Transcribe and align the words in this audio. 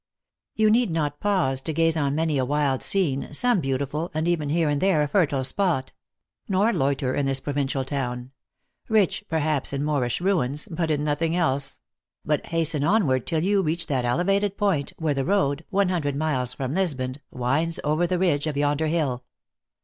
You 0.55 0.71
need 0.71 0.89
not 0.89 1.19
pause 1.19 1.61
to 1.61 1.73
gaze 1.73 1.95
on 1.95 2.15
many 2.15 2.39
a 2.39 2.43
wild 2.43 2.81
scene, 2.81 3.31
some 3.35 3.61
beautiful, 3.61 4.09
and 4.15 4.27
even 4.27 4.49
here 4.49 4.67
and 4.67 4.81
there 4.81 5.03
a 5.03 5.07
fertile 5.07 5.43
spot; 5.43 5.91
nor 6.49 6.73
loiter 6.73 7.13
in 7.13 7.27
this 7.27 7.39
provincial 7.39 7.85
town 7.85 8.31
rich, 8.89 9.23
perhaps, 9.29 9.73
in 9.73 9.83
Moorish 9.83 10.19
ruins, 10.19 10.65
but 10.71 10.89
in 10.89 11.03
nothing 11.03 11.35
else 11.35 11.77
but 12.25 12.47
hasten 12.47 12.83
onward 12.83 13.27
till 13.27 13.43
you 13.43 13.61
reach 13.61 13.85
that 13.85 14.03
elevated 14.03 14.57
point, 14.57 14.91
where 14.97 15.13
the 15.13 15.23
road, 15.23 15.65
one 15.69 15.89
hundred 15.89 16.15
miles 16.15 16.51
from 16.51 16.73
Lisbon, 16.73 17.17
winds 17.29 17.79
over 17.83 18.07
the 18.07 18.17
ridge 18.17 18.47
of 18.47 18.57
yonder 18.57 18.87
hill. 18.87 19.23